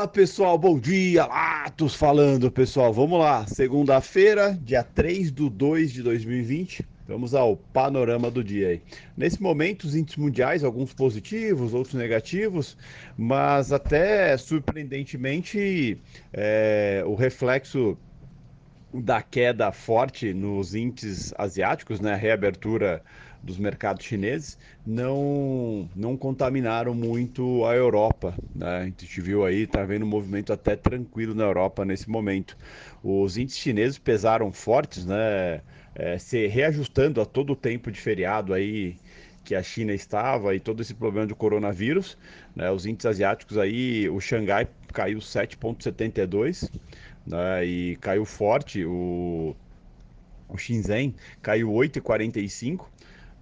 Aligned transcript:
Fala 0.00 0.08
pessoal, 0.08 0.56
bom 0.56 0.78
dia, 0.78 1.26
Latos 1.26 1.94
falando 1.94 2.50
pessoal, 2.50 2.90
vamos 2.90 3.18
lá, 3.18 3.46
segunda-feira, 3.46 4.58
dia 4.62 4.82
3 4.82 5.30
de 5.30 5.50
2 5.50 5.92
de 5.92 6.02
2020, 6.02 6.86
vamos 7.06 7.34
ao 7.34 7.54
panorama 7.54 8.30
do 8.30 8.42
dia 8.42 8.68
aí. 8.68 8.82
Nesse 9.14 9.42
momento, 9.42 9.84
os 9.84 9.94
índices 9.94 10.16
mundiais, 10.16 10.64
alguns 10.64 10.94
positivos, 10.94 11.74
outros 11.74 11.92
negativos, 11.92 12.78
mas 13.14 13.74
até 13.74 14.34
surpreendentemente 14.38 16.00
é, 16.32 17.02
o 17.04 17.14
reflexo 17.14 17.98
da 18.94 19.20
queda 19.20 19.70
forte 19.70 20.32
nos 20.32 20.74
índices 20.74 21.34
asiáticos, 21.36 22.00
né, 22.00 22.14
a 22.14 22.16
reabertura 22.16 23.02
dos 23.42 23.58
mercados 23.58 24.04
chineses 24.04 24.58
não 24.86 25.88
não 25.94 26.16
contaminaram 26.16 26.94
muito 26.94 27.64
a 27.64 27.74
Europa. 27.74 28.34
Né? 28.54 28.66
A 28.66 28.84
gente 28.84 29.20
viu 29.20 29.44
aí, 29.44 29.62
está 29.62 29.84
vendo 29.84 30.04
um 30.04 30.08
movimento 30.08 30.52
até 30.52 30.76
tranquilo 30.76 31.34
na 31.34 31.44
Europa 31.44 31.84
nesse 31.84 32.08
momento. 32.08 32.56
Os 33.02 33.36
índices 33.36 33.60
chineses 33.60 33.98
pesaram 33.98 34.52
fortes, 34.52 35.06
né? 35.06 35.60
É, 35.94 36.18
se 36.18 36.46
reajustando 36.46 37.20
a 37.20 37.26
todo 37.26 37.52
o 37.52 37.56
tempo 37.56 37.90
de 37.90 38.00
feriado 38.00 38.54
aí 38.54 38.96
que 39.44 39.54
a 39.54 39.62
China 39.62 39.92
estava 39.92 40.54
e 40.54 40.60
todo 40.60 40.80
esse 40.80 40.94
problema 40.94 41.26
do 41.26 41.34
coronavírus. 41.34 42.16
Né? 42.54 42.70
Os 42.70 42.86
índices 42.86 43.06
asiáticos 43.06 43.58
aí, 43.58 44.08
o 44.08 44.20
Xangai 44.20 44.68
caiu 44.92 45.18
7,72 45.18 46.70
né? 47.26 47.64
e 47.64 47.96
caiu 47.96 48.24
forte. 48.24 48.84
O, 48.84 49.56
o 50.48 50.56
Shenzhen 50.56 51.14
caiu 51.42 51.68
8,45 51.70 52.86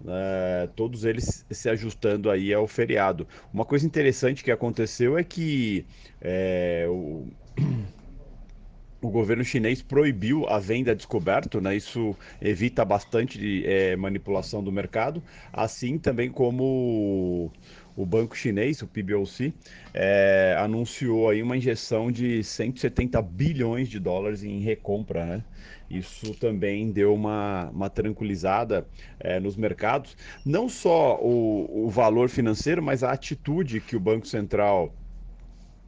é, 0.06 0.68
todos 0.76 1.04
eles 1.04 1.44
se 1.50 1.68
ajustando 1.68 2.30
aí 2.30 2.52
ao 2.52 2.66
feriado. 2.66 3.26
Uma 3.52 3.64
coisa 3.64 3.86
interessante 3.86 4.44
que 4.44 4.50
aconteceu 4.50 5.18
é 5.18 5.24
que 5.24 5.84
é, 6.20 6.86
o, 6.88 7.26
o, 9.02 9.10
governo 9.10 9.44
chinês 9.44 9.82
proibiu 9.82 10.48
a 10.48 10.58
venda 10.58 10.94
descoberto, 10.94 11.60
né? 11.60 11.76
Isso 11.76 12.14
evita 12.40 12.84
bastante 12.84 13.64
é, 13.66 13.96
manipulação 13.96 14.62
do 14.62 14.70
mercado, 14.70 15.22
assim 15.52 15.98
também 15.98 16.30
como 16.30 17.50
o 17.98 18.06
banco 18.06 18.36
chinês, 18.36 18.80
o 18.80 18.86
PBOC, 18.86 19.52
é, 19.92 20.56
anunciou 20.56 21.28
aí 21.28 21.42
uma 21.42 21.56
injeção 21.56 22.12
de 22.12 22.44
170 22.44 23.20
bilhões 23.20 23.88
de 23.88 23.98
dólares 23.98 24.44
em 24.44 24.60
recompra, 24.60 25.26
né? 25.26 25.44
Isso 25.90 26.32
também 26.34 26.92
deu 26.92 27.12
uma, 27.12 27.68
uma 27.70 27.90
tranquilizada 27.90 28.86
é, 29.18 29.40
nos 29.40 29.56
mercados. 29.56 30.16
Não 30.46 30.68
só 30.68 31.18
o, 31.20 31.86
o 31.86 31.90
valor 31.90 32.28
financeiro, 32.28 32.80
mas 32.80 33.02
a 33.02 33.10
atitude 33.10 33.80
que 33.80 33.96
o 33.96 34.00
Banco 34.00 34.28
Central 34.28 34.94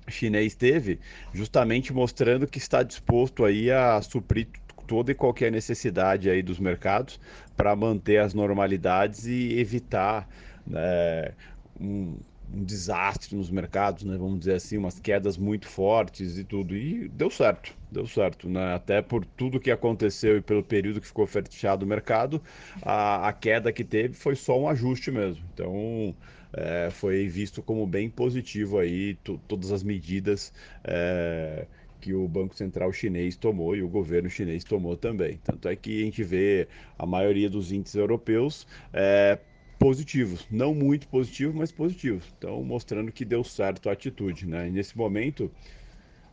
chinês 0.09 0.57
teve, 0.57 0.99
justamente 1.33 1.93
mostrando 1.93 2.45
que 2.45 2.59
está 2.59 2.83
disposto 2.83 3.45
aí 3.45 3.71
a 3.71 4.03
suprir 4.03 4.49
toda 4.85 5.13
e 5.13 5.15
qualquer 5.15 5.53
necessidade 5.53 6.29
aí 6.29 6.43
dos 6.43 6.59
mercados 6.59 7.21
para 7.57 7.77
manter 7.77 8.17
as 8.17 8.35
normalidades 8.35 9.27
e 9.27 9.57
evitar 9.61 10.29
né, 10.67 11.33
um, 11.81 12.17
um, 12.53 12.65
desastre 12.65 13.37
nos 13.37 13.51
mercados, 13.51 14.05
né? 14.05 14.17
Vamos 14.17 14.41
dizer 14.41 14.55
assim, 14.55 14.77
umas 14.77 14.99
quedas 15.01 15.37
muito 15.39 15.69
fortes 15.69 16.39
e 16.39 16.45
tudo. 16.45 16.77
E 16.77 17.09
deu 17.09 17.31
certo, 17.31 17.75
deu 17.91 18.07
certo, 18.07 18.49
né? 18.49 18.75
Até 18.75 19.01
por 19.03 19.25
tudo 19.25 19.61
que 19.61 19.71
aconteceu 19.71 20.37
e 20.37 20.41
pelo 20.41 20.63
período 20.63 21.01
que 21.01 21.07
ficou 21.07 21.27
fechado 21.27 21.83
o 21.85 21.87
mercado, 21.87 22.43
a, 22.83 23.29
a 23.29 23.33
queda 23.33 23.73
que 23.73 23.85
teve 23.85 24.15
foi 24.15 24.37
só 24.37 24.59
um 24.59 24.69
ajuste 24.69 25.11
mesmo. 25.11 25.45
Então 25.55 26.15
é, 26.53 26.91
foi 26.91 27.27
visto 27.29 27.63
como 27.63 27.87
bem 27.87 28.11
positivo 28.11 28.79
aí 28.79 29.15
todas 29.49 29.73
as 29.73 29.83
medidas. 29.83 30.53
É, 30.85 31.67
que 32.01 32.15
o 32.15 32.27
Banco 32.27 32.57
Central 32.57 32.93
chinês 32.93 33.37
tomou 33.37 33.77
e 33.77 33.83
o 33.83 33.89
governo 33.89 34.29
chinês 34.29 34.65
tomou 34.65 34.97
também. 34.97 35.39
Tanto 35.45 35.69
é 35.69 35.77
que 35.77 36.01
a 36.01 36.05
gente 36.05 36.25
vê 36.25 36.67
a 36.99 37.05
maioria 37.05 37.51
dos 37.51 37.71
índices 37.71 37.97
europeus 37.97 38.67
é, 38.93 39.39
positivos, 39.81 40.47
não 40.51 40.75
muito 40.75 41.09
positivos, 41.09 41.55
mas 41.55 41.73
positivos. 41.73 42.31
Então, 42.37 42.63
mostrando 42.63 43.11
que 43.11 43.25
deu 43.25 43.43
certo 43.43 43.89
a 43.89 43.93
atitude, 43.93 44.47
né? 44.47 44.69
E 44.69 44.71
nesse 44.71 44.97
momento, 44.97 45.51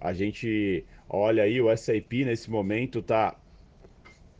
a 0.02 0.12
gente 0.12 0.84
olha 1.10 1.44
aí 1.44 1.62
o 1.62 1.70
S&P 1.70 2.26
nesse 2.26 2.52
momento 2.52 3.02
tá 3.02 3.38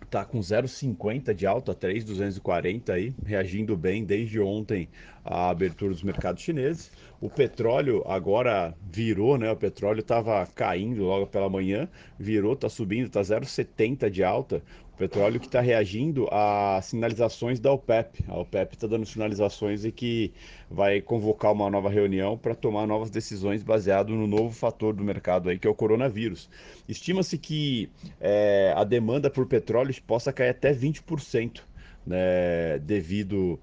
tá 0.10 0.24
com 0.24 0.40
0,50 0.40 1.34
de 1.34 1.46
alta, 1.46 1.74
3,240 1.74 2.94
aí, 2.94 3.14
reagindo 3.26 3.76
bem 3.76 4.06
desde 4.06 4.40
ontem 4.40 4.88
a 5.24 5.50
abertura 5.50 5.92
dos 5.92 6.02
mercados 6.02 6.42
chineses. 6.42 6.92
O 7.20 7.30
petróleo 7.30 8.04
agora 8.08 8.74
virou, 8.90 9.38
né? 9.38 9.52
O 9.52 9.56
petróleo 9.56 10.00
estava 10.00 10.46
caindo 10.56 11.04
logo 11.04 11.28
pela 11.28 11.50
manhã, 11.50 11.90
virou, 12.18 12.54
está 12.54 12.70
subindo, 12.70 13.08
está 13.08 13.22
0,70 13.22 14.10
de 14.10 14.24
alta. 14.24 14.64
Petróleo 14.98 15.40
que 15.40 15.46
está 15.46 15.62
reagindo 15.62 16.28
a 16.32 16.80
sinalizações 16.82 17.60
da 17.60 17.72
OPEP. 17.72 18.26
A 18.28 18.40
OPEP 18.40 18.76
está 18.76 18.88
dando 18.88 19.06
sinalizações 19.06 19.86
e 19.86 19.92
que 19.92 20.34
vai 20.72 21.02
convocar 21.02 21.54
uma 21.54 21.70
nova 21.70 21.88
reunião 21.88 22.36
para 22.36 22.56
tomar 22.56 22.88
novas 22.88 23.12
decisões 23.12 23.62
baseado 23.62 24.16
no 24.16 24.26
novo 24.26 24.52
fator 24.52 24.96
do 24.96 25.04
mercado 25.04 25.50
aí, 25.50 25.60
que 25.60 25.68
é 25.68 25.70
o 25.70 25.76
coronavírus. 25.76 26.50
Estima-se 26.90 27.38
que 27.38 27.92
é, 28.20 28.74
a 28.76 28.84
demanda 28.84 29.30
por 29.30 29.46
petróleo 29.46 29.94
possa 30.06 30.34
cair 30.34 30.50
até 30.50 30.74
20%, 30.74 31.62
né, 32.06 32.80
devido 32.80 33.60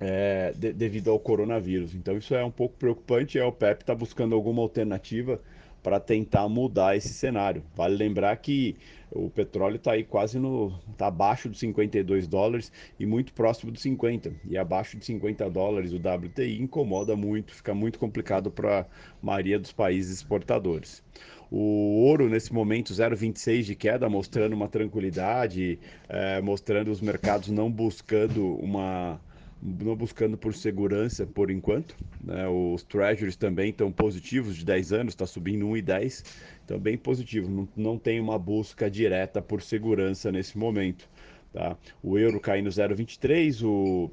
é, 0.00 0.52
de, 0.56 0.72
devido 0.72 1.10
ao 1.10 1.18
coronavírus. 1.20 1.94
Então 1.94 2.16
isso 2.16 2.34
é 2.34 2.42
um 2.42 2.50
pouco 2.50 2.74
preocupante 2.76 3.38
a 3.38 3.46
OPEP 3.46 3.82
está 3.82 3.94
buscando 3.94 4.34
alguma 4.34 4.62
alternativa 4.62 5.40
para 5.82 5.98
tentar 5.98 6.48
mudar 6.48 6.96
esse 6.96 7.08
cenário. 7.08 7.62
Vale 7.74 7.96
lembrar 7.96 8.36
que 8.36 8.76
o 9.10 9.28
petróleo 9.28 9.76
está 9.76 9.92
aí 9.92 10.04
quase 10.04 10.38
no. 10.38 10.72
está 10.90 11.08
abaixo 11.08 11.48
dos 11.48 11.58
52 11.58 12.26
dólares 12.26 12.72
e 12.98 13.04
muito 13.04 13.32
próximo 13.32 13.70
dos 13.70 13.82
50. 13.82 14.32
E 14.48 14.56
abaixo 14.56 14.96
de 14.96 15.04
50 15.04 15.48
dólares 15.50 15.92
o 15.92 15.96
WTI 15.96 16.60
incomoda 16.60 17.14
muito, 17.14 17.54
fica 17.54 17.74
muito 17.74 17.98
complicado 17.98 18.50
para 18.50 18.80
a 18.80 18.86
maioria 19.20 19.58
dos 19.58 19.72
países 19.72 20.16
exportadores. 20.16 21.02
O 21.50 22.04
ouro, 22.06 22.30
nesse 22.30 22.50
momento, 22.50 22.94
0,26 22.94 23.62
de 23.64 23.74
queda, 23.74 24.08
mostrando 24.08 24.54
uma 24.54 24.68
tranquilidade, 24.68 25.78
é, 26.08 26.40
mostrando 26.40 26.90
os 26.90 27.02
mercados 27.02 27.50
não 27.50 27.70
buscando 27.70 28.54
uma 28.54 29.20
não 29.62 29.94
buscando 29.94 30.36
por 30.36 30.54
segurança 30.54 31.24
por 31.24 31.50
enquanto. 31.50 31.96
Né? 32.22 32.48
Os 32.48 32.82
treasuries 32.82 33.36
também 33.36 33.70
estão 33.70 33.92
positivos 33.92 34.56
de 34.56 34.64
10 34.64 34.92
anos, 34.92 35.12
está 35.12 35.26
subindo 35.26 35.66
1,10, 35.66 36.24
então 36.64 36.78
bem 36.78 36.98
positivo. 36.98 37.48
Não, 37.48 37.68
não 37.76 37.98
tem 37.98 38.20
uma 38.20 38.38
busca 38.38 38.90
direta 38.90 39.40
por 39.40 39.62
segurança 39.62 40.32
nesse 40.32 40.58
momento. 40.58 41.08
Tá? 41.52 41.76
O 42.02 42.18
euro 42.18 42.40
caindo 42.40 42.68
0,23, 42.68 43.64
o, 43.64 44.10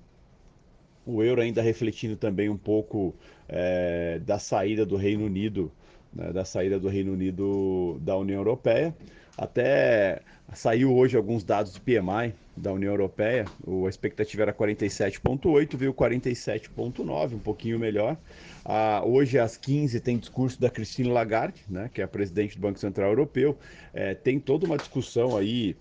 o 1.05 1.23
euro 1.23 1.41
ainda 1.41 1.61
refletindo 1.61 2.15
também 2.15 2.49
um 2.49 2.57
pouco 2.57 3.15
é, 3.47 4.19
da 4.19 4.37
saída 4.37 4.85
do 4.85 4.95
Reino 4.95 5.25
Unido, 5.25 5.71
né? 6.13 6.31
da 6.31 6.45
saída 6.45 6.79
do 6.79 6.87
Reino 6.87 7.13
Unido 7.13 7.99
da 8.01 8.15
União 8.15 8.37
Europeia. 8.37 8.95
Até 9.39 10.19
saiu 10.53 10.93
hoje 10.93 11.15
alguns 11.15 11.45
dados 11.45 11.71
do 11.71 11.79
PMI 11.79 12.33
da 12.57 12.73
União 12.73 12.91
Europeia. 12.91 13.45
A 13.85 13.87
expectativa 13.87 14.41
era 14.41 14.53
47,8, 14.53 15.77
veio 15.77 15.93
47,9, 15.93 17.35
um 17.35 17.39
pouquinho 17.39 17.79
melhor. 17.79 18.17
Ah, 18.65 19.01
hoje 19.05 19.39
às 19.39 19.55
15 19.55 20.01
tem 20.01 20.17
discurso 20.17 20.59
da 20.59 20.69
Christine 20.69 21.07
Lagarde, 21.07 21.63
né, 21.69 21.89
que 21.93 22.01
é 22.01 22.03
a 22.03 22.07
presidente 22.07 22.57
do 22.57 22.61
Banco 22.61 22.79
Central 22.79 23.11
Europeu. 23.11 23.57
É, 23.93 24.13
tem 24.13 24.41
toda 24.41 24.65
uma 24.65 24.77
discussão 24.77 25.37
aí 25.37 25.77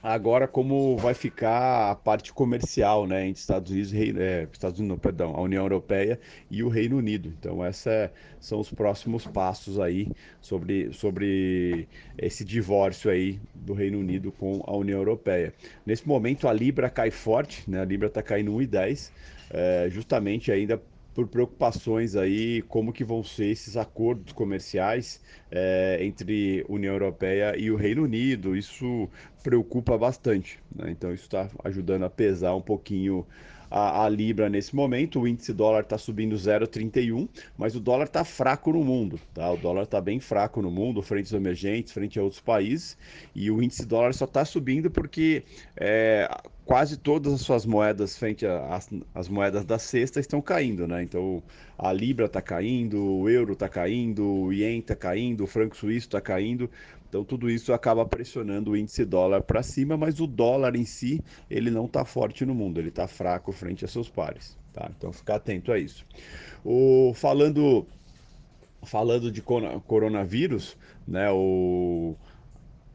Agora, 0.00 0.46
como 0.46 0.96
vai 0.96 1.12
ficar 1.12 1.90
a 1.90 1.94
parte 1.96 2.32
comercial, 2.32 3.04
né, 3.04 3.26
entre 3.26 3.40
Estados 3.40 3.72
Unidos, 3.72 3.92
é, 3.94 4.48
Estados 4.52 4.78
Unidos, 4.78 4.96
não, 4.96 4.98
perdão, 4.98 5.34
a 5.34 5.40
União 5.40 5.64
Europeia 5.64 6.20
e 6.48 6.62
o 6.62 6.68
Reino 6.68 6.96
Unido. 6.96 7.34
Então, 7.38 7.66
esses 7.66 7.86
é, 7.88 8.12
são 8.38 8.60
os 8.60 8.70
próximos 8.70 9.26
passos 9.26 9.80
aí 9.80 10.08
sobre, 10.40 10.92
sobre 10.92 11.88
esse 12.16 12.44
divórcio 12.44 13.10
aí 13.10 13.40
do 13.52 13.72
Reino 13.72 13.98
Unido 13.98 14.30
com 14.30 14.62
a 14.66 14.76
União 14.76 14.98
Europeia. 14.98 15.52
Nesse 15.84 16.06
momento, 16.06 16.46
a 16.46 16.52
Libra 16.52 16.88
cai 16.88 17.10
forte, 17.10 17.68
né, 17.68 17.80
a 17.80 17.84
Libra 17.84 18.06
está 18.06 18.22
caindo 18.22 18.52
1,10, 18.52 19.10
é, 19.50 19.88
justamente 19.90 20.52
ainda 20.52 20.80
por 21.18 21.26
preocupações 21.26 22.14
aí 22.14 22.62
como 22.68 22.92
que 22.92 23.02
vão 23.02 23.24
ser 23.24 23.46
esses 23.46 23.76
acordos 23.76 24.32
comerciais 24.32 25.20
é, 25.50 25.98
entre 26.00 26.64
União 26.68 26.92
Europeia 26.92 27.58
e 27.58 27.72
o 27.72 27.76
Reino 27.76 28.04
Unido. 28.04 28.56
Isso 28.56 29.08
preocupa 29.42 29.98
bastante. 29.98 30.60
Né? 30.72 30.92
Então 30.92 31.12
isso 31.12 31.24
está 31.24 31.50
ajudando 31.64 32.04
a 32.04 32.08
pesar 32.08 32.54
um 32.54 32.60
pouquinho 32.60 33.26
a, 33.68 34.04
a, 34.04 34.08
libra 34.08 34.48
nesse 34.48 34.76
momento. 34.76 35.18
O 35.18 35.26
índice 35.26 35.52
dólar 35.52 35.80
está 35.80 35.98
subindo 35.98 36.36
0,31, 36.36 37.28
mas 37.56 37.74
o 37.74 37.80
dólar 37.80 38.04
está 38.04 38.22
fraco 38.24 38.72
no 38.72 38.84
mundo. 38.84 39.18
Tá? 39.34 39.50
O 39.50 39.56
dólar 39.56 39.82
está 39.82 40.00
bem 40.00 40.20
fraco 40.20 40.62
no 40.62 40.70
mundo, 40.70 41.02
frente 41.02 41.24
aos 41.24 41.32
emergentes, 41.32 41.92
frente 41.92 42.16
a 42.16 42.22
outros 42.22 42.40
países. 42.40 42.96
E 43.34 43.50
o 43.50 43.60
índice 43.60 43.84
dólar 43.84 44.14
só 44.14 44.24
está 44.24 44.44
subindo 44.44 44.88
porque 44.88 45.42
é, 45.76 46.30
quase 46.68 46.98
todas 46.98 47.32
as 47.32 47.40
suas 47.40 47.64
moedas 47.64 48.18
frente 48.18 48.44
às 49.14 49.26
moedas 49.26 49.64
da 49.64 49.78
cesta 49.78 50.20
estão 50.20 50.42
caindo, 50.42 50.86
né? 50.86 51.02
Então 51.02 51.42
a 51.78 51.90
libra 51.90 52.26
está 52.26 52.42
caindo, 52.42 53.02
o 53.02 53.26
euro 53.26 53.54
está 53.54 53.70
caindo, 53.70 54.22
o 54.22 54.52
ien 54.52 54.78
está 54.78 54.94
caindo, 54.94 55.44
o 55.44 55.46
franco 55.46 55.74
suíço 55.74 56.08
está 56.08 56.20
caindo. 56.20 56.70
Então 57.08 57.24
tudo 57.24 57.48
isso 57.48 57.72
acaba 57.72 58.04
pressionando 58.04 58.72
o 58.72 58.76
índice 58.76 59.06
dólar 59.06 59.40
para 59.40 59.62
cima, 59.62 59.96
mas 59.96 60.20
o 60.20 60.26
dólar 60.26 60.76
em 60.76 60.84
si 60.84 61.24
ele 61.48 61.70
não 61.70 61.86
está 61.86 62.04
forte 62.04 62.44
no 62.44 62.54
mundo, 62.54 62.78
ele 62.78 62.90
está 62.90 63.08
fraco 63.08 63.50
frente 63.50 63.86
a 63.86 63.88
seus 63.88 64.10
pares. 64.10 64.54
Tá? 64.74 64.90
Então 64.94 65.10
ficar 65.10 65.36
atento 65.36 65.72
a 65.72 65.78
isso. 65.78 66.04
O, 66.62 67.14
falando 67.14 67.86
falando 68.82 69.32
de 69.32 69.40
coronavírus, 69.42 70.76
né, 71.06 71.30
o, 71.30 72.14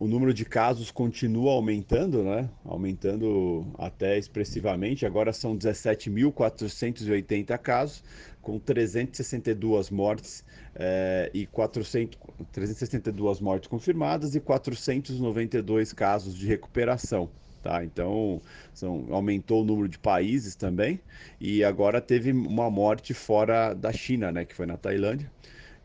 o 0.03 0.07
número 0.07 0.33
de 0.33 0.43
casos 0.43 0.91
continua 0.91 1.53
aumentando, 1.53 2.23
né? 2.23 2.49
Aumentando 2.65 3.65
até 3.77 4.17
expressivamente. 4.17 5.05
Agora 5.05 5.31
são 5.31 5.57
17.480 5.57 7.57
casos, 7.57 8.03
com 8.41 8.59
362 8.59 9.89
mortes 9.89 10.43
é, 10.75 11.31
e 11.33 11.45
400, 11.45 12.19
362 12.51 13.39
mortes 13.39 13.69
confirmadas 13.69 14.35
e 14.35 14.41
492 14.41 15.93
casos 15.93 16.35
de 16.35 16.47
recuperação. 16.47 17.29
Tá, 17.61 17.81
então 17.81 18.41
são, 18.73 19.07
aumentou 19.09 19.61
o 19.61 19.65
número 19.65 19.87
de 19.87 19.97
países 19.97 20.53
também 20.53 20.99
e 21.39 21.63
agora 21.63 22.01
teve 22.01 22.33
uma 22.33 22.69
morte 22.69 23.13
fora 23.13 23.73
da 23.73 23.93
China, 23.93 24.33
né, 24.33 24.43
que 24.43 24.53
foi 24.53 24.65
na 24.65 24.75
Tailândia. 24.75 25.31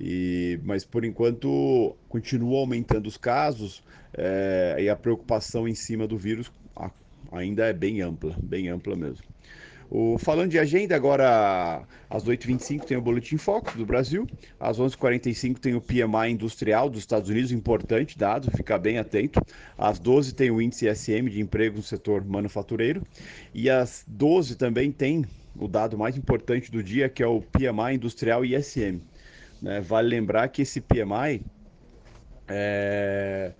E, 0.00 0.60
mas 0.62 0.84
por 0.84 1.04
enquanto 1.04 1.96
continua 2.08 2.60
aumentando 2.60 3.06
os 3.06 3.16
casos 3.16 3.82
é, 4.14 4.76
e 4.78 4.88
a 4.88 4.96
preocupação 4.96 5.66
em 5.66 5.74
cima 5.74 6.06
do 6.06 6.16
vírus 6.16 6.50
ainda 7.32 7.66
é 7.66 7.72
bem 7.72 8.00
ampla, 8.00 8.34
bem 8.42 8.68
ampla 8.68 8.96
mesmo. 8.96 9.24
O, 9.90 10.18
falando 10.18 10.50
de 10.50 10.58
agenda, 10.58 10.94
agora 10.94 11.82
às 12.10 12.22
8h25 12.22 12.84
tem 12.84 12.96
o 12.98 13.00
Boletim 13.00 13.38
Foco 13.38 13.76
do 13.76 13.86
Brasil, 13.86 14.26
às 14.60 14.78
11h45 14.78 15.58
tem 15.58 15.74
o 15.74 15.80
PMI 15.80 16.30
Industrial 16.30 16.90
dos 16.90 17.00
Estados 17.00 17.30
Unidos, 17.30 17.52
importante 17.52 18.18
dado, 18.18 18.50
ficar 18.50 18.78
bem 18.78 18.98
atento. 18.98 19.40
Às 19.78 19.98
12 19.98 20.34
tem 20.34 20.50
o 20.50 20.60
Índice 20.60 20.94
SM 20.94 21.30
de 21.30 21.40
Emprego 21.40 21.78
no 21.78 21.82
Setor 21.82 22.22
Manufatureiro, 22.22 23.02
e 23.54 23.70
às 23.70 24.04
12 24.06 24.56
também 24.56 24.92
tem 24.92 25.24
o 25.56 25.66
dado 25.66 25.96
mais 25.96 26.18
importante 26.18 26.70
do 26.70 26.82
dia, 26.82 27.08
que 27.08 27.22
é 27.22 27.26
o 27.26 27.40
PMI 27.40 27.94
Industrial 27.94 28.44
ISM. 28.44 29.00
Né? 29.60 29.80
Vale 29.80 30.08
lembrar 30.08 30.48
que 30.48 30.62
esse 30.62 30.80
PMI 30.80 31.42
é 32.48 33.52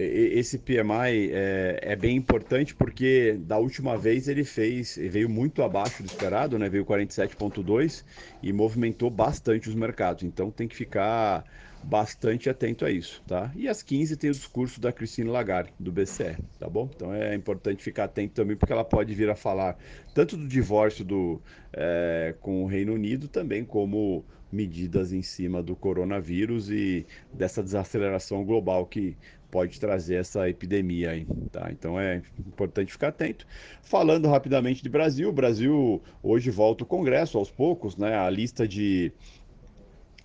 esse 0.00 0.58
PMI 0.58 1.32
é, 1.32 1.78
é, 1.82 1.96
bem 1.96 2.16
importante 2.16 2.72
porque 2.72 3.36
da 3.40 3.58
última 3.58 3.98
vez 3.98 4.28
ele 4.28 4.44
fez, 4.44 4.96
veio 4.96 5.28
muito 5.28 5.60
abaixo 5.62 6.02
do 6.04 6.06
esperado, 6.06 6.56
né? 6.56 6.68
Veio 6.68 6.84
47,2 6.84 8.04
e 8.40 8.52
movimentou 8.52 9.10
bastante 9.10 9.68
os 9.68 9.74
mercados. 9.74 10.22
Então 10.22 10.52
tem 10.52 10.68
que 10.68 10.76
ficar 10.76 11.44
bastante 11.82 12.48
atento 12.48 12.84
a 12.84 12.90
isso, 12.90 13.22
tá? 13.26 13.50
E 13.56 13.68
às 13.68 13.82
15 13.82 14.16
tem 14.16 14.30
o 14.30 14.32
discurso 14.32 14.80
da 14.80 14.92
Cristina 14.92 15.30
Lagarde, 15.32 15.72
do 15.78 15.90
BCE, 15.90 16.36
tá 16.58 16.68
bom? 16.68 16.88
Então 16.94 17.12
é 17.12 17.34
importante 17.34 17.82
ficar 17.82 18.04
atento 18.04 18.34
também, 18.34 18.56
porque 18.56 18.72
ela 18.72 18.84
pode 18.84 19.14
vir 19.14 19.30
a 19.30 19.34
falar 19.34 19.76
tanto 20.14 20.36
do 20.36 20.46
divórcio 20.46 21.04
do, 21.04 21.40
é, 21.72 22.34
com 22.40 22.62
o 22.62 22.66
Reino 22.66 22.94
Unido, 22.94 23.26
também 23.26 23.64
como 23.64 24.24
medidas 24.50 25.12
em 25.12 25.22
cima 25.22 25.62
do 25.62 25.76
coronavírus 25.76 26.70
e 26.70 27.06
dessa 27.32 27.62
desaceleração 27.62 28.44
global 28.44 28.86
que 28.86 29.16
pode 29.50 29.78
trazer 29.80 30.16
essa 30.16 30.48
epidemia 30.48 31.10
aí, 31.12 31.28
tá? 31.50 31.68
Então 31.72 31.98
é 31.98 32.22
importante 32.46 32.92
ficar 32.92 33.08
atento. 33.08 33.46
Falando 33.82 34.28
rapidamente 34.28 34.82
de 34.82 34.88
Brasil, 34.88 35.28
o 35.28 35.32
Brasil 35.32 36.02
hoje 36.22 36.50
volta 36.50 36.84
o 36.84 36.86
Congresso 36.86 37.38
aos 37.38 37.50
poucos, 37.50 37.96
né? 37.96 38.16
A 38.16 38.28
lista 38.30 38.66
de 38.66 39.14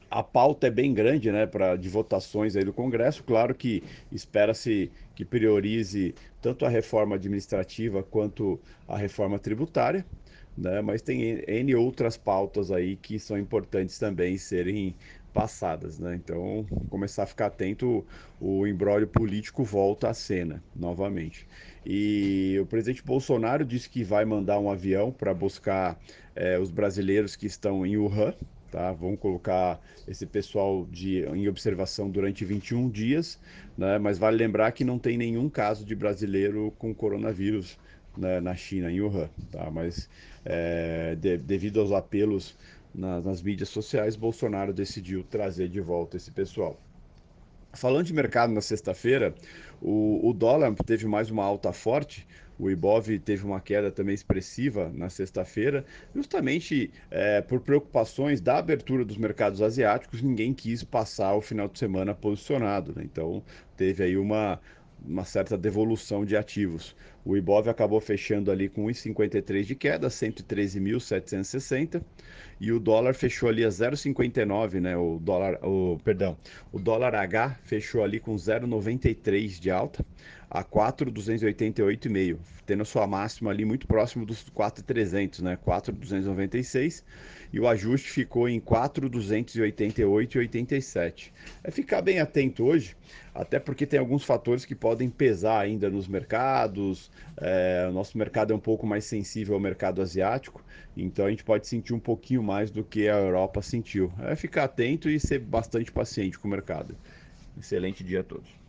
a 0.10 0.22
pauta 0.24 0.68
é 0.68 0.70
bem 0.72 0.94
grande, 0.94 1.32
né, 1.32 1.48
para 1.48 1.76
de 1.76 1.90
votações 1.90 2.56
aí 2.56 2.64
do 2.64 2.74
Congresso. 2.74 3.24
Claro 3.24 3.56
que 3.56 3.84
espera-se 4.12 4.94
que 5.16 5.26
priorize 5.26 6.14
tanto 6.40 6.66
a 6.66 6.70
reforma 6.70 7.16
administrativa 7.16 8.04
quanto 8.04 8.62
a 8.88 8.96
reforma 8.98 9.40
tributária, 9.40 10.06
né? 10.56 10.82
Mas 10.82 11.02
tem 11.02 11.44
N 11.48 11.76
outras 11.76 12.16
pautas 12.18 12.72
aí 12.72 12.96
que 12.96 13.20
são 13.20 13.38
importantes 13.40 13.98
também 13.98 14.38
serem 14.38 14.96
passadas, 15.34 16.00
né? 16.00 16.16
Então, 16.16 16.66
começar 16.90 17.24
a 17.24 17.26
ficar 17.26 17.48
atento, 17.48 18.06
o 18.40 18.68
embrólio 18.68 19.08
político 19.08 19.64
volta 19.64 20.10
à 20.10 20.14
cena 20.14 20.64
novamente. 20.76 21.48
E 21.86 22.58
o 22.62 22.66
presidente 22.66 23.04
Bolsonaro 23.04 23.66
disse 23.66 23.90
que 23.90 24.04
vai 24.04 24.24
mandar 24.24 24.60
um 24.60 24.70
avião 24.70 25.12
para 25.12 25.34
buscar 25.34 26.00
é, 26.36 26.58
os 26.60 26.70
brasileiros 26.72 27.36
que 27.36 27.48
estão 27.48 27.86
em 27.86 27.98
Wuhan, 27.98 28.34
tá? 28.72 28.92
Vão 28.92 29.16
colocar 29.18 29.80
esse 30.08 30.26
pessoal 30.26 30.88
de, 30.90 31.24
em 31.26 31.48
observação 31.48 32.10
durante 32.10 32.46
21 32.46 32.90
dias, 32.90 33.40
né? 33.78 33.98
Mas 33.98 34.18
vale 34.18 34.38
lembrar 34.38 34.72
que 34.72 34.84
não 34.84 35.00
tem 35.00 35.18
nenhum 35.18 35.50
caso 35.50 35.84
de 35.86 35.96
brasileiro 35.96 36.74
com 36.78 36.94
coronavírus 36.94 37.78
né, 38.18 38.40
na 38.40 38.56
China, 38.56 38.92
em 38.92 39.02
Wuhan, 39.02 39.30
tá? 39.52 39.70
Mas 39.72 40.10
é, 40.46 41.16
de, 41.16 41.38
devido 41.38 41.80
aos 41.82 41.92
apelos 41.92 42.56
nas, 42.94 43.24
nas 43.24 43.42
mídias 43.42 43.70
sociais, 43.70 44.16
Bolsonaro 44.16 44.74
decidiu 44.74 45.24
trazer 45.24 45.70
de 45.70 45.82
volta 45.82 46.18
esse 46.18 46.32
pessoal. 46.32 46.78
Falando 47.74 48.06
de 48.06 48.14
mercado 48.14 48.54
na 48.54 48.62
sexta-feira, 48.62 49.34
o, 49.82 50.30
o, 50.30 50.34
dólar 50.34 50.76
teve 50.86 51.08
mais 51.08 51.32
uma 51.32 51.44
alta 51.44 51.74
forte, 51.74 52.28
o 52.60 52.70
Ibov 52.70 53.18
teve 53.20 53.44
uma 53.44 53.60
queda 53.60 53.90
também 53.90 54.14
expressiva 54.14 54.92
na 54.94 55.10
sexta-feira, 55.10 55.84
justamente 56.14 56.92
é, 57.10 57.42
por 57.42 57.62
preocupações 57.62 58.40
da 58.40 58.60
abertura 58.60 59.04
dos 59.04 59.18
mercados 59.18 59.60
asiáticos, 59.60 60.22
ninguém 60.22 60.54
quis 60.54 60.84
passar 60.84 61.34
o 61.34 61.42
final 61.42 61.68
de 61.68 61.80
semana 61.80 62.14
posicionado, 62.14 62.94
né? 62.96 63.02
então 63.04 63.44
teve 63.76 64.04
aí 64.04 64.18
uma, 64.18 64.60
uma 65.06 65.26
certa 65.26 65.58
devolução 65.58 66.24
de 66.26 66.38
ativos. 66.38 66.96
O 67.26 67.38
Ibov 67.38 67.70
acabou 67.70 68.00
fechando 68.00 68.52
ali 68.52 68.70
com 68.70 68.86
1,53 68.86 69.64
de 69.64 69.76
queda, 69.76 70.08
113.760, 70.08 72.02
e 72.60 72.72
o 72.72 72.80
dólar 72.80 73.14
fechou 73.14 73.50
ali 73.50 73.64
a 73.64 73.70
0,59, 73.70 74.80
né? 74.80 74.96
O 74.98 75.20
dólar, 75.20 75.60
o 75.64 75.98
perdão, 76.04 76.38
o 76.72 76.80
dólar 76.80 77.16
H 77.16 77.58
fechou 77.64 78.04
ali 78.04 78.20
com 78.20 78.36
0,93 78.36 79.60
de 79.60 79.72
alta 79.72 80.06
a 80.54 80.64
4,288,5, 80.64 82.38
tendo 82.64 82.86
sua 82.86 83.08
máxima 83.08 83.50
ali 83.50 83.66
muito 83.66 83.88
próximo 83.88 84.24
dos 84.24 84.48
4,300, 84.54 85.42
né? 85.42 85.58
4,296 85.58 87.04
e 87.52 87.60
o 87.60 87.68
ajuste 87.68 88.08
ficou 88.10 88.48
em 88.48 88.60
4,288,87. 88.60 91.32
É 91.64 91.72
ficar 91.72 92.04
bem 92.04 92.20
atento 92.20 92.64
hoje, 92.64 92.96
até 93.34 93.60
porque 93.60 93.88
tem 93.88 94.00
alguns 94.00 94.24
fatores 94.24 94.64
que 94.64 94.76
podem 94.76 95.10
pesar 95.10 95.60
ainda 95.60 95.90
nos 95.90 96.08
mercados. 96.08 97.10
É, 97.38 97.88
o 97.90 97.92
nosso 97.92 98.16
mercado 98.16 98.54
é 98.54 98.56
um 98.56 98.60
pouco 98.60 98.86
mais 98.86 99.06
sensível 99.06 99.56
ao 99.56 99.60
mercado 99.60 100.04
asiático, 100.04 100.64
então 100.96 101.26
a 101.26 101.32
gente 101.32 101.44
pode 101.44 101.66
sentir 101.68 101.96
um 101.96 102.00
pouquinho 102.00 102.44
mais 102.44 102.70
do 102.70 102.84
que 102.84 103.10
a 103.10 103.18
Europa 103.18 103.60
sentiu. 103.64 104.14
É 104.20 104.36
ficar 104.36 104.66
atento 104.66 105.10
e 105.10 105.20
ser 105.20 105.40
bastante 105.40 105.92
paciente 105.92 106.38
com 106.38 106.48
o 106.48 106.52
mercado. 106.52 106.96
Excelente 107.60 108.04
dia 108.04 108.20
a 108.20 108.24
todos. 108.24 108.63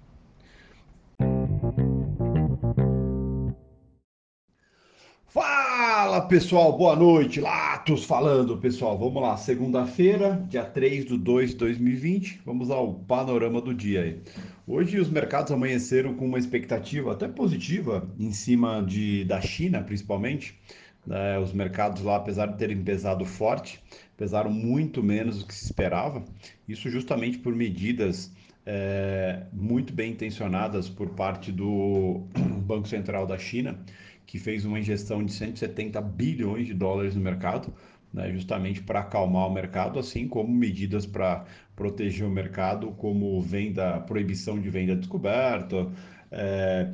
Pessoal, 6.28 6.76
boa 6.76 6.97
noite, 6.97 7.40
Latos 7.40 8.04
falando 8.04 8.57
pessoal, 8.57 8.99
vamos 8.99 9.23
lá, 9.23 9.37
segunda-feira, 9.37 10.43
dia 10.49 10.64
3 10.64 11.04
de 11.04 11.19
2 11.19 11.50
de 11.50 11.57
2020, 11.57 12.40
vamos 12.47 12.71
ao 12.71 12.95
panorama 12.95 13.61
do 13.61 13.75
dia 13.75 14.00
aí. 14.00 14.21
Hoje 14.66 14.99
os 14.99 15.11
mercados 15.11 15.52
amanheceram 15.52 16.14
com 16.14 16.25
uma 16.25 16.38
expectativa 16.38 17.12
até 17.12 17.28
positiva 17.28 18.09
em 18.19 18.33
cima 18.33 18.83
de, 18.83 19.25
da 19.25 19.40
China 19.40 19.83
principalmente, 19.83 20.59
né? 21.07 21.38
os 21.38 21.52
mercados 21.52 22.02
lá 22.02 22.16
apesar 22.16 22.47
de 22.47 22.57
terem 22.57 22.83
pesado 22.83 23.25
forte, 23.26 23.78
pesaram 24.16 24.50
muito 24.50 25.02
menos 25.02 25.40
do 25.40 25.47
que 25.47 25.54
se 25.54 25.66
esperava, 25.66 26.25
isso 26.66 26.88
justamente 26.88 27.37
por 27.38 27.54
medidas 27.54 28.33
é, 28.64 29.43
muito 29.52 29.93
bem 29.93 30.12
intencionadas 30.12 30.88
por 30.88 31.11
parte 31.11 31.52
do 31.52 32.23
Banco 32.64 32.88
Central 32.88 33.26
da 33.26 33.37
China, 33.37 33.78
que 34.26 34.38
fez 34.38 34.64
uma 34.64 34.78
injeção 34.78 35.25
de 35.25 35.33
170 35.33 36.00
bilhões 36.00 36.66
de 36.66 36.75
dólares 36.75 37.14
no 37.14 37.21
mercado, 37.21 37.73
né, 38.12 38.31
justamente 38.33 38.81
para 38.81 39.00
acalmar 39.00 39.49
o 39.49 39.52
mercado, 39.52 39.99
assim 39.99 40.28
como 40.28 40.52
medidas 40.52 41.04
para 41.04 41.45
proteger 41.75 42.26
o 42.26 42.31
mercado, 42.31 42.93
como 42.93 43.40
venda, 43.43 43.99
proibição 44.00 44.61
de 44.61 44.71
venda 44.71 44.95
descoberta, 44.95 45.90
é, 46.31 46.93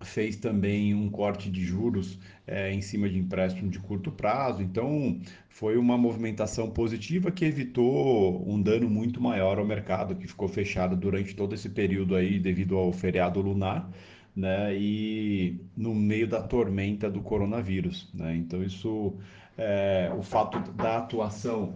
fez 0.00 0.36
também 0.36 0.94
um 0.94 1.10
corte 1.10 1.50
de 1.50 1.62
juros 1.62 2.18
é, 2.46 2.72
em 2.72 2.80
cima 2.80 3.08
de 3.08 3.18
empréstimo 3.18 3.68
de 3.68 3.78
curto 3.78 4.10
prazo. 4.10 4.62
Então, 4.62 5.20
foi 5.48 5.76
uma 5.76 5.98
movimentação 5.98 6.70
positiva 6.70 7.30
que 7.30 7.44
evitou 7.44 8.48
um 8.48 8.62
dano 8.62 8.88
muito 8.88 9.20
maior 9.20 9.58
ao 9.58 9.66
mercado, 9.66 10.14
que 10.14 10.26
ficou 10.26 10.48
fechado 10.48 10.96
durante 10.96 11.34
todo 11.34 11.54
esse 11.54 11.68
período 11.68 12.14
aí 12.14 12.38
devido 12.38 12.76
ao 12.76 12.92
feriado 12.92 13.40
lunar 13.40 13.90
né? 14.38 14.72
E 14.76 15.60
no 15.76 15.92
meio 15.92 16.28
da 16.28 16.40
tormenta 16.40 17.10
do 17.10 17.20
coronavírus, 17.20 18.08
né? 18.14 18.36
Então 18.36 18.62
isso, 18.62 19.14
é, 19.56 20.12
o 20.16 20.22
fato 20.22 20.60
da 20.72 20.98
atuação, 20.98 21.74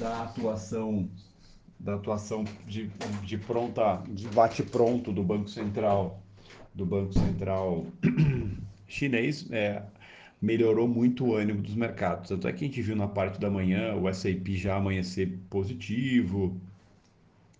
da 0.00 0.24
atuação, 0.24 1.08
da 1.78 1.94
atuação 1.94 2.44
de, 2.66 2.90
de 3.22 3.38
pronta, 3.38 4.02
de 4.08 4.26
bate 4.28 4.64
pronto 4.64 5.12
do 5.12 5.22
Banco 5.22 5.48
Central, 5.48 6.20
do 6.74 6.84
Banco 6.84 7.12
Central 7.12 7.86
chinês, 8.88 9.48
é, 9.52 9.84
melhorou 10.40 10.88
muito 10.88 11.24
o 11.24 11.36
ânimo 11.36 11.62
dos 11.62 11.76
mercados. 11.76 12.30
Tanto 12.30 12.48
é 12.48 12.52
que 12.52 12.64
a 12.64 12.66
gente 12.66 12.82
viu 12.82 12.96
na 12.96 13.06
parte 13.06 13.38
da 13.38 13.48
manhã 13.48 13.94
o 13.94 14.08
S&P 14.08 14.56
já 14.56 14.74
amanhecer 14.74 15.38
positivo, 15.48 16.60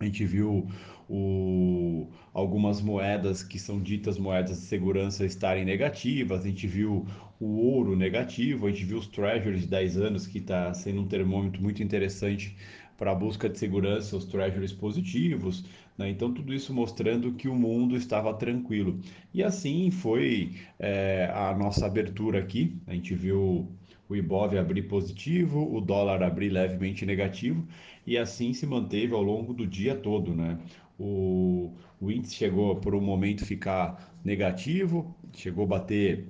a 0.01 0.05
gente 0.05 0.27
viu 0.27 0.69
o, 1.09 2.07
algumas 2.33 2.81
moedas 2.81 3.43
que 3.43 3.59
são 3.59 3.81
ditas 3.81 4.19
moedas 4.19 4.61
de 4.61 4.67
segurança 4.67 5.25
estarem 5.25 5.65
negativas, 5.65 6.45
a 6.45 6.49
gente 6.49 6.67
viu 6.67 7.07
o 7.41 7.57
ouro 7.59 7.97
negativo, 7.97 8.67
a 8.67 8.71
gente 8.71 8.85
viu 8.85 8.99
os 8.99 9.07
treasuries 9.07 9.63
de 9.63 9.67
10 9.69 9.97
anos, 9.97 10.27
que 10.27 10.39
está 10.39 10.73
sendo 10.75 11.03
um 11.03 11.07
termômetro 11.07 11.61
muito 11.61 11.83
interessante 11.83 12.57
para 12.97 13.11
a 13.11 13.15
busca 13.15 13.49
de 13.49 13.59
segurança, 13.59 14.17
os 14.17 14.25
treasuries 14.25 14.73
positivos, 14.73 15.65
né? 15.99 16.09
então 16.09 16.33
tudo 16.33 16.55
isso 16.55 16.73
mostrando 16.73 17.33
que 17.33 17.49
o 17.49 17.55
mundo 17.55 17.97
estava 17.97 18.33
tranquilo. 18.35 19.01
E 19.35 19.43
assim 19.43 19.91
foi 19.91 20.53
é, 20.79 21.29
a 21.35 21.53
nossa 21.57 21.87
abertura 21.87 22.39
aqui, 22.39 22.77
a 22.87 22.95
gente 22.95 23.13
viu 23.15 23.69
o 24.09 24.17
Ibov 24.17 24.57
abrir 24.57 24.83
positivo, 24.83 25.75
o 25.75 25.81
dólar 25.81 26.23
abrir 26.23 26.51
levemente 26.51 27.05
negativo, 27.07 27.67
e 28.07 28.19
assim 28.19 28.53
se 28.53 28.67
manteve 28.67 29.15
ao 29.15 29.23
longo 29.23 29.55
do 29.55 29.67
dia 29.67 29.95
todo, 29.95 30.35
né? 30.35 30.59
O, 31.05 31.73
o 32.01 32.13
índice 32.13 32.37
chegou 32.37 32.77
por 32.77 32.95
um 32.95 33.01
momento 33.01 33.45
ficar 33.45 34.17
negativo, 34.25 35.13
chegou 35.33 35.65
a 35.65 35.67
bater 35.67 36.29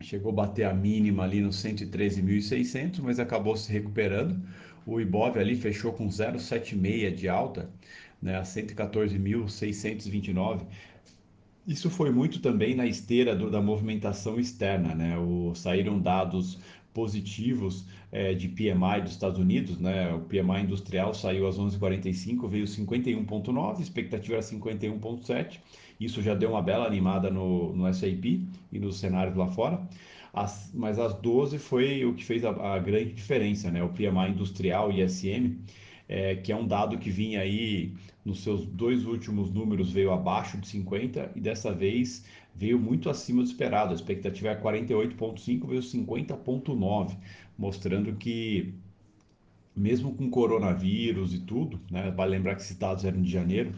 chegou 0.00 0.32
a 0.32 0.34
bater 0.34 0.64
a 0.64 0.72
mínima 0.72 1.24
ali 1.24 1.42
nos 1.42 1.62
113.600, 1.62 3.00
mas 3.02 3.18
acabou 3.18 3.54
se 3.56 3.70
recuperando. 3.72 4.40
O 4.86 5.00
Ibov 5.00 5.38
ali 5.38 5.56
fechou 5.56 5.92
com 5.92 6.08
0,76 6.08 7.14
de 7.14 7.28
alta, 7.28 7.70
né, 8.20 8.36
a 8.36 8.42
114.629. 8.42 10.66
Isso 11.66 11.88
foi 11.88 12.10
muito 12.10 12.40
também 12.40 12.74
na 12.74 12.86
esteira 12.86 13.34
do, 13.34 13.50
da 13.50 13.62
movimentação 13.62 14.38
externa, 14.38 14.94
né? 14.94 15.18
O, 15.18 15.54
saíram 15.54 15.98
dados 15.98 16.58
positivos 16.94 17.84
é, 18.12 18.32
de 18.32 18.48
PMI 18.48 19.02
dos 19.02 19.10
Estados 19.10 19.38
Unidos, 19.38 19.78
né? 19.78 20.14
O 20.14 20.20
PMI 20.20 20.62
industrial 20.62 21.12
saiu 21.12 21.46
às 21.46 21.58
11h45, 21.58 22.48
veio 22.48 22.64
51,9, 22.64 23.80
expectativa 23.80 24.34
era 24.34 24.42
51,7. 24.42 25.58
Isso 26.00 26.22
já 26.22 26.34
deu 26.34 26.50
uma 26.50 26.62
bela 26.62 26.86
animada 26.86 27.30
no, 27.30 27.74
no 27.74 27.92
SAP 27.92 28.24
e 28.72 28.78
nos 28.78 28.98
cenários 28.98 29.36
lá 29.36 29.48
fora. 29.48 29.86
As, 30.32 30.70
mas 30.72 30.98
às 30.98 31.14
12 31.14 31.58
foi 31.58 32.04
o 32.04 32.14
que 32.14 32.24
fez 32.24 32.44
a, 32.44 32.74
a 32.74 32.78
grande 32.78 33.12
diferença, 33.12 33.70
né? 33.70 33.82
O 33.82 33.88
PMI 33.88 34.30
industrial 34.30 34.90
ISM, 34.92 35.58
é, 36.08 36.36
que 36.36 36.52
é 36.52 36.56
um 36.56 36.66
dado 36.66 36.98
que 36.98 37.10
vinha 37.10 37.40
aí 37.40 37.92
nos 38.24 38.42
seus 38.42 38.64
dois 38.66 39.04
últimos 39.04 39.50
números 39.50 39.92
veio 39.92 40.12
abaixo 40.12 40.56
de 40.58 40.66
50 40.68 41.32
e 41.36 41.40
dessa 41.40 41.72
vez 41.72 42.24
veio 42.54 42.78
muito 42.78 43.10
acima 43.10 43.42
do 43.42 43.48
esperado. 43.48 43.92
A 43.92 43.94
expectativa 43.94 44.48
é 44.48 44.56
48,5, 44.60 45.66
veio 45.66 45.82
50,9, 45.82 47.16
mostrando 47.58 48.14
que 48.14 48.74
mesmo 49.76 50.14
com 50.14 50.30
coronavírus 50.30 51.34
e 51.34 51.40
tudo, 51.40 51.80
né, 51.90 52.10
vale 52.12 52.32
lembrar 52.32 52.54
que 52.54 52.74
dados 52.74 53.04
eram 53.04 53.20
de 53.20 53.30
janeiro, 53.30 53.72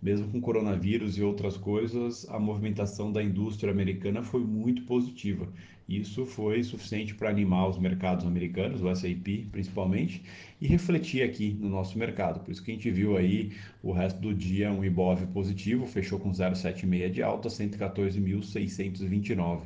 mesmo 0.00 0.28
com 0.28 0.40
coronavírus 0.40 1.18
e 1.18 1.22
outras 1.22 1.56
coisas, 1.56 2.28
a 2.28 2.38
movimentação 2.38 3.12
da 3.12 3.22
indústria 3.22 3.72
americana 3.72 4.22
foi 4.22 4.40
muito 4.40 4.82
positiva. 4.82 5.48
Isso 5.88 6.26
foi 6.26 6.62
suficiente 6.62 7.14
para 7.14 7.30
animar 7.30 7.66
os 7.66 7.78
mercados 7.78 8.26
americanos, 8.26 8.82
o 8.82 8.90
S&P 8.90 9.46
principalmente, 9.50 10.22
e 10.60 10.66
refletir 10.66 11.22
aqui 11.22 11.56
no 11.58 11.70
nosso 11.70 11.98
mercado. 11.98 12.40
Por 12.40 12.52
isso 12.52 12.62
que 12.62 12.70
a 12.70 12.74
gente 12.74 12.90
viu 12.90 13.16
aí 13.16 13.52
o 13.82 13.90
resto 13.90 14.20
do 14.20 14.34
dia 14.34 14.70
um 14.70 14.84
Ibov 14.84 15.26
positivo, 15.28 15.86
fechou 15.86 16.18
com 16.18 16.30
0,76 16.30 17.10
de 17.10 17.22
alta, 17.22 17.48
114.629. 17.48 19.62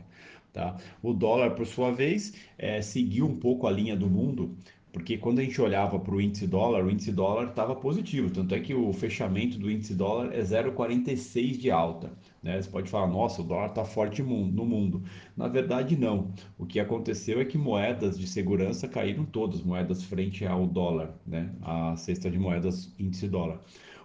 Tá? 0.52 0.76
O 1.02 1.12
dólar, 1.12 1.56
por 1.56 1.66
sua 1.66 1.90
vez, 1.90 2.34
é, 2.58 2.80
seguiu 2.82 3.26
um 3.26 3.36
pouco 3.36 3.66
a 3.66 3.70
linha 3.70 3.96
do 3.96 4.08
mundo, 4.08 4.54
porque 4.92 5.16
quando 5.16 5.38
a 5.38 5.42
gente 5.42 5.61
olhava 5.61 5.99
para 5.99 6.14
o 6.14 6.20
índice 6.20 6.46
dólar, 6.46 6.84
o 6.84 6.90
índice 6.90 7.11
dólar 7.11 7.49
estava 7.49 7.75
positivo, 7.75 8.30
tanto 8.30 8.54
é 8.54 8.61
que 8.61 8.75
o 8.75 8.92
fechamento 8.92 9.58
do 9.58 9.70
índice 9.70 9.94
dólar 9.94 10.34
é 10.34 10.42
0,46 10.42 11.56
de 11.56 11.70
alta. 11.70 12.12
Né? 12.42 12.61
Você 12.61 12.68
pode 12.68 12.90
falar, 12.90 13.06
nossa, 13.06 13.40
o 13.40 13.44
dólar 13.44 13.68
está 13.68 13.84
forte 13.87 14.22
no 14.22 14.66
mundo. 14.66 15.02
Na 15.34 15.49
verdade, 15.49 15.96
não. 15.96 16.30
O 16.58 16.66
que 16.66 16.78
aconteceu 16.78 17.40
é 17.40 17.44
que 17.44 17.56
moedas 17.56 18.18
de 18.18 18.26
segurança 18.26 18.87
caíram 18.87 19.25
todas, 19.25 19.62
moedas 19.62 20.04
frente 20.04 20.44
ao 20.44 20.66
dólar, 20.66 21.14
né? 21.26 21.50
a 21.62 21.96
cesta 21.96 22.30
de 22.30 22.38
moedas 22.38 22.94
índice 22.99 23.28
dólar. 23.28 23.61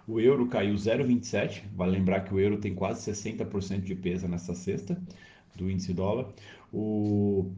O 0.06 0.18
euro 0.18 0.46
caiu 0.46 0.74
0,27, 0.74 1.64
vale 1.76 1.92
lembrar 1.92 2.20
que 2.20 2.32
o 2.32 2.40
euro 2.40 2.56
tem 2.56 2.74
quase 2.74 3.10
60% 3.12 3.82
de 3.82 3.94
peso 3.94 4.26
nessa 4.26 4.54
cesta 4.54 4.98
do 5.54 5.70
índice 5.70 5.92
dólar. 5.92 6.28
O 6.72 7.52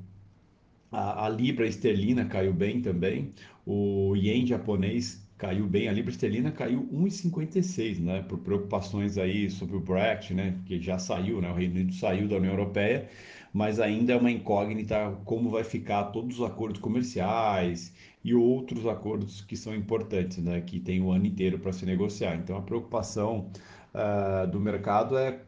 a, 0.91 1.27
a, 1.27 1.29
libra 1.29 1.67
esterlina 1.67 2.25
caiu 2.25 2.53
bem 2.53 2.81
também. 2.81 3.33
O 3.65 4.15
ien 4.17 4.47
japonês 4.47 5.25
caiu 5.39 5.67
bem. 5.67 5.89
A 5.89 5.93
libra 5.93 6.11
esterlina 6.11 6.51
caiu 6.51 6.89
1,56, 6.93 7.99
né? 8.01 8.23
Por 8.23 8.39
preocupações 8.39 9.17
aí 9.17 9.49
sobre 9.51 9.77
o 9.77 9.81
Brexit, 9.81 10.35
né? 10.35 10.59
Que 10.67 10.81
já 10.81 10.99
saiu, 10.99 11.41
né? 11.41 11.51
O 11.51 11.55
Reino 11.55 11.75
Unido 11.77 11.95
saiu 11.95 12.29
da 12.29 12.37
União 12.37 12.53
Europeia, 12.53 13.09
mas 13.53 13.79
ainda 13.79 14.13
é 14.13 14.17
uma 14.17 14.31
incógnita 14.31 15.17
como 15.25 15.51
vai 15.51 15.65
ficar 15.65 16.05
todos 16.05 16.41
os 16.41 16.45
acordos 16.45 16.81
comerciais 16.81 17.95
e 18.25 18.35
outros 18.35 18.87
acordos 18.87 19.41
que 19.43 19.57
são 19.57 19.75
importantes, 19.75 20.39
né? 20.39 20.61
Que 20.61 20.81
tem 20.81 21.01
o 21.01 21.11
ano 21.13 21.27
inteiro 21.27 21.59
para 21.59 21.73
se 21.73 21.87
negociar. 21.87 22.35
Então 22.37 22.57
a 22.57 22.63
preocupação 22.63 23.51
uh, 23.95 24.47
do 24.51 24.59
mercado 24.61 25.17
é 25.17 25.41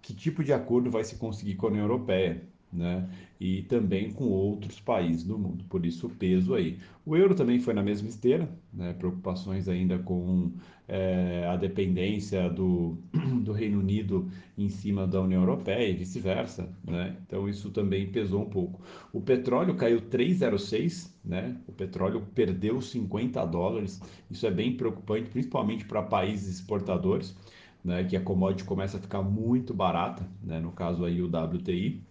que 0.00 0.14
tipo 0.14 0.42
de 0.42 0.52
acordo 0.52 0.90
vai 0.90 1.04
se 1.04 1.16
conseguir 1.16 1.56
com 1.56 1.66
a 1.66 1.70
União 1.70 1.84
Europeia 1.84 2.42
né? 2.72 3.08
E 3.38 3.62
também 3.62 4.10
com 4.12 4.24
outros 4.24 4.80
países 4.80 5.22
do 5.22 5.38
mundo, 5.38 5.64
por 5.68 5.84
isso 5.84 6.06
o 6.06 6.10
peso 6.10 6.54
aí. 6.54 6.78
O 7.04 7.16
euro 7.16 7.34
também 7.34 7.60
foi 7.60 7.74
na 7.74 7.82
mesma 7.82 8.08
esteira, 8.08 8.48
né? 8.72 8.94
Preocupações 8.94 9.68
ainda 9.68 9.98
com 9.98 10.52
é, 10.88 11.46
a 11.46 11.56
dependência 11.56 12.48
do, 12.48 12.96
do 13.42 13.52
Reino 13.52 13.78
Unido 13.80 14.28
em 14.56 14.68
cima 14.68 15.06
da 15.06 15.20
União 15.20 15.42
Europeia 15.42 15.88
e 15.88 15.94
vice-versa, 15.94 16.68
né? 16.84 17.16
Então 17.26 17.48
isso 17.48 17.70
também 17.70 18.06
pesou 18.10 18.42
um 18.42 18.48
pouco. 18.50 18.80
O 19.12 19.20
petróleo 19.20 19.74
caiu 19.76 20.00
3,06, 20.00 21.12
né? 21.24 21.56
O 21.66 21.72
petróleo 21.72 22.26
perdeu 22.34 22.80
50 22.80 23.44
dólares, 23.46 24.00
isso 24.30 24.46
é 24.46 24.50
bem 24.50 24.76
preocupante, 24.76 25.30
principalmente 25.30 25.84
para 25.84 26.02
países 26.02 26.56
exportadores. 26.60 27.36
Né, 27.84 28.02
que 28.02 28.16
a 28.16 28.20
commodity 28.20 28.64
começa 28.64 28.96
a 28.96 29.00
ficar 29.00 29.22
muito 29.22 29.72
barata, 29.72 30.28
né, 30.42 30.58
no 30.58 30.72
caso 30.72 31.04
aí 31.04 31.22
o 31.22 31.28
WTI, 31.28 32.02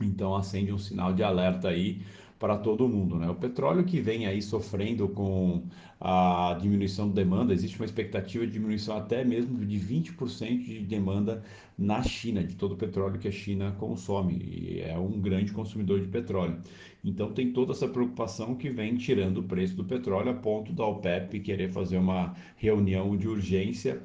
então 0.00 0.34
acende 0.34 0.72
um 0.72 0.78
sinal 0.78 1.12
de 1.12 1.22
alerta 1.22 1.68
aí 1.68 2.00
para 2.40 2.56
todo 2.56 2.88
mundo, 2.88 3.16
né? 3.16 3.28
O 3.28 3.34
petróleo 3.34 3.84
que 3.84 4.00
vem 4.00 4.26
aí 4.26 4.40
sofrendo 4.40 5.06
com 5.10 5.62
a 6.00 6.56
diminuição 6.58 7.06
de 7.06 7.14
demanda, 7.14 7.52
existe 7.52 7.76
uma 7.76 7.84
expectativa 7.84 8.46
de 8.46 8.52
diminuição 8.54 8.96
até 8.96 9.22
mesmo 9.22 9.62
de 9.62 9.78
20% 9.78 10.64
de 10.64 10.80
demanda 10.80 11.42
na 11.76 12.02
China, 12.02 12.42
de 12.42 12.54
todo 12.56 12.72
o 12.72 12.76
petróleo 12.76 13.18
que 13.18 13.28
a 13.28 13.32
China 13.32 13.76
consome, 13.78 14.38
e 14.42 14.80
é 14.80 14.96
um 14.98 15.20
grande 15.20 15.52
consumidor 15.52 16.00
de 16.00 16.08
petróleo. 16.08 16.56
Então 17.04 17.30
tem 17.32 17.52
toda 17.52 17.72
essa 17.72 17.86
preocupação 17.86 18.54
que 18.54 18.70
vem 18.70 18.96
tirando 18.96 19.38
o 19.38 19.42
preço 19.42 19.76
do 19.76 19.84
petróleo 19.84 20.30
a 20.30 20.34
ponto 20.34 20.72
da 20.72 20.86
OPEP 20.86 21.40
querer 21.40 21.70
fazer 21.70 21.98
uma 21.98 22.34
reunião 22.56 23.14
de 23.18 23.28
urgência 23.28 24.00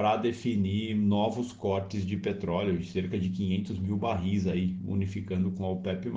para 0.00 0.16
definir 0.16 0.96
novos 0.96 1.52
cortes 1.52 2.06
de 2.06 2.16
petróleo, 2.16 2.78
de 2.78 2.90
cerca 2.90 3.18
de 3.18 3.28
500 3.28 3.78
mil 3.78 3.98
barris 3.98 4.46
aí, 4.46 4.74
unificando 4.86 5.50
com 5.50 5.62
a 5.62 5.68
OPEP+. 5.68 6.10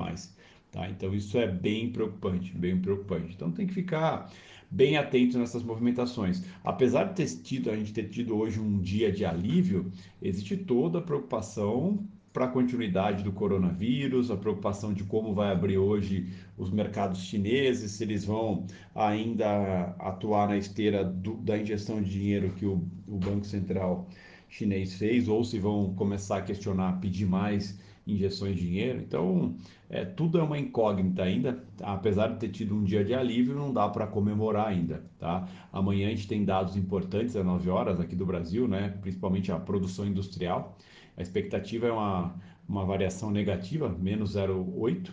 Tá? 0.72 0.90
Então 0.90 1.14
isso 1.14 1.38
é 1.38 1.46
bem 1.46 1.92
preocupante, 1.92 2.58
bem 2.58 2.80
preocupante. 2.80 3.34
Então 3.36 3.52
tem 3.52 3.68
que 3.68 3.74
ficar 3.74 4.32
bem 4.72 4.96
atento 4.96 5.38
nessas 5.38 5.64
movimentações. 5.64 6.46
Apesar 6.64 7.10
de 7.10 7.16
ter 7.16 7.44
tido, 7.44 7.70
a 7.70 7.76
gente 7.76 7.92
ter 7.92 8.08
tido 8.08 8.38
hoje 8.38 8.58
um 8.58 8.80
dia 8.80 9.12
de 9.12 9.26
alívio, 9.26 9.92
existe 10.22 10.56
toda 10.56 11.00
a 11.00 11.02
preocupação 11.02 12.08
para 12.34 12.46
a 12.46 12.48
continuidade 12.48 13.24
do 13.24 13.32
coronavírus, 13.32 14.32
a 14.32 14.36
preocupação 14.36 14.92
de 14.92 15.04
como 15.04 15.36
vai 15.36 15.52
abrir 15.52 15.78
hoje 15.78 16.34
os 16.58 16.72
mercados 16.72 17.20
chineses, 17.20 17.92
se 17.92 18.04
eles 18.04 18.26
vão 18.26 18.66
ainda 18.96 19.96
atuar 20.00 20.48
na 20.48 20.58
esteira 20.58 21.06
do, 21.06 21.36
da 21.36 21.56
injeção 21.58 22.02
de 22.02 22.10
dinheiro 22.10 22.50
que 22.58 22.66
o, 22.66 22.84
o 23.08 23.18
Banco 23.20 23.46
Central 23.46 24.10
chinês 24.50 24.96
fez, 24.96 25.28
ou 25.28 25.44
se 25.44 25.60
vão 25.60 25.94
começar 25.94 26.38
a 26.38 26.42
questionar, 26.42 27.00
pedir 27.00 27.26
mais 27.26 27.80
injeções 28.06 28.56
de 28.56 28.62
dinheiro. 28.62 29.00
Então, 29.00 29.56
é, 29.90 30.04
tudo 30.04 30.38
é 30.38 30.44
uma 30.44 30.60
incógnita 30.60 31.24
ainda. 31.24 31.64
Apesar 31.82 32.28
de 32.28 32.40
ter 32.40 32.50
tido 32.50 32.76
um 32.76 32.84
dia 32.84 33.04
de 33.04 33.14
alívio, 33.14 33.56
não 33.56 33.72
dá 33.72 33.88
para 33.88 34.06
comemorar 34.06 34.68
ainda. 34.68 35.04
Tá? 35.18 35.48
Amanhã 35.72 36.08
a 36.08 36.10
gente 36.10 36.28
tem 36.28 36.44
dados 36.44 36.76
importantes 36.76 37.36
às 37.36 37.46
9 37.46 37.70
horas 37.70 38.00
aqui 38.00 38.16
do 38.16 38.26
Brasil, 38.26 38.68
né? 38.68 38.90
principalmente 39.02 39.52
a 39.52 39.60
produção 39.60 40.06
industrial 40.06 40.78
A 41.18 41.22
expectativa 41.22 41.88
é 41.88 41.92
uma, 41.92 42.36
uma 42.68 42.86
variação 42.86 43.32
negativa, 43.32 43.90
menos 43.90 44.36
0,8, 44.36 45.12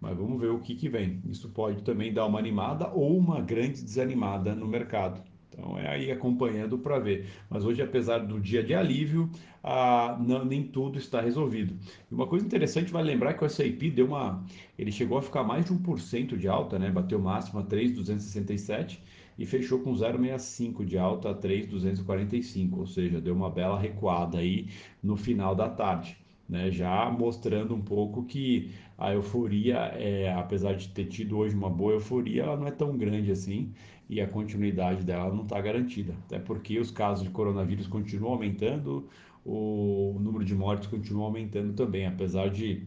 mas 0.00 0.16
vamos 0.16 0.40
ver 0.40 0.50
o 0.50 0.60
que, 0.60 0.74
que 0.74 0.88
vem. 0.88 1.20
Isso 1.28 1.48
pode 1.48 1.82
também 1.82 2.12
dar 2.12 2.26
uma 2.26 2.38
animada 2.38 2.88
ou 2.88 3.16
uma 3.16 3.40
grande 3.40 3.82
desanimada 3.82 4.54
no 4.54 4.66
mercado. 4.66 5.22
Então 5.58 5.76
é 5.76 5.88
aí 5.88 6.10
acompanhando 6.12 6.78
para 6.78 7.00
ver. 7.00 7.26
Mas 7.50 7.64
hoje, 7.64 7.82
apesar 7.82 8.18
do 8.18 8.38
dia 8.40 8.62
de 8.62 8.74
alívio, 8.74 9.28
ah, 9.62 10.16
não, 10.20 10.44
nem 10.44 10.62
tudo 10.62 10.98
está 10.98 11.20
resolvido. 11.20 11.76
E 12.10 12.14
uma 12.14 12.26
coisa 12.26 12.46
interessante, 12.46 12.92
vai 12.92 13.02
lembrar 13.02 13.34
que 13.34 13.42
o 13.42 13.46
S&P 13.46 13.90
deu 13.90 14.06
uma, 14.06 14.44
ele 14.78 14.92
chegou 14.92 15.18
a 15.18 15.22
ficar 15.22 15.42
mais 15.42 15.64
de 15.64 15.72
1% 15.72 16.36
de 16.36 16.46
alta, 16.46 16.78
né? 16.78 16.90
Bateu 16.90 17.18
máximo 17.18 17.58
a 17.58 17.64
3,267 17.64 19.02
e 19.38 19.46
fechou 19.46 19.78
com 19.78 19.92
0,65 19.92 20.84
de 20.84 20.98
alta 20.98 21.30
a 21.30 21.34
3,245, 21.34 22.80
ou 22.80 22.86
seja, 22.86 23.20
deu 23.20 23.34
uma 23.34 23.48
bela 23.48 23.78
recuada 23.78 24.38
aí 24.38 24.68
no 25.02 25.16
final 25.16 25.54
da 25.54 25.68
tarde. 25.68 26.16
Né, 26.48 26.70
já 26.70 27.10
mostrando 27.10 27.74
um 27.74 27.82
pouco 27.82 28.24
que 28.24 28.70
a 28.96 29.12
euforia, 29.12 29.76
é, 29.94 30.32
apesar 30.32 30.74
de 30.74 30.88
ter 30.88 31.04
tido 31.04 31.36
hoje 31.36 31.54
uma 31.54 31.68
boa 31.68 31.92
euforia, 31.92 32.44
ela 32.44 32.56
não 32.56 32.66
é 32.66 32.70
tão 32.70 32.96
grande 32.96 33.30
assim 33.30 33.70
e 34.08 34.18
a 34.18 34.26
continuidade 34.26 35.04
dela 35.04 35.32
não 35.32 35.42
está 35.42 35.60
garantida. 35.60 36.14
Até 36.24 36.38
porque 36.38 36.78
os 36.78 36.90
casos 36.90 37.22
de 37.22 37.30
coronavírus 37.30 37.86
continuam 37.86 38.32
aumentando, 38.32 39.06
o 39.44 40.16
número 40.20 40.42
de 40.42 40.54
mortes 40.54 40.88
continua 40.88 41.26
aumentando 41.26 41.74
também, 41.74 42.06
apesar 42.06 42.48
de 42.48 42.86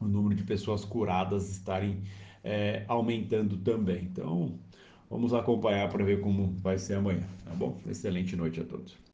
o 0.00 0.06
número 0.06 0.34
de 0.34 0.42
pessoas 0.42 0.84
curadas 0.84 1.50
estarem 1.50 2.02
é, 2.42 2.84
aumentando 2.88 3.56
também. 3.58 4.04
Então, 4.10 4.58
vamos 5.12 5.34
acompanhar 5.34 5.90
para 5.90 6.02
ver 6.02 6.20
como 6.22 6.58
vai 6.62 6.78
ser 6.78 6.94
amanhã, 6.94 7.28
tá 7.44 7.54
bom? 7.54 7.78
Excelente 7.86 8.34
noite 8.34 8.60
a 8.60 8.64
todos. 8.64 9.11